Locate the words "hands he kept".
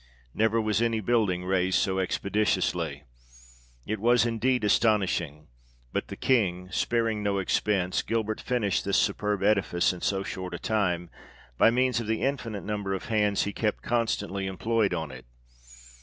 13.09-13.83